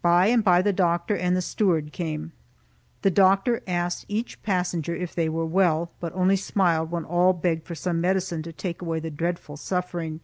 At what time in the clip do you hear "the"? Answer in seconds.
0.62-0.72, 1.36-1.42, 3.02-3.10, 9.00-9.10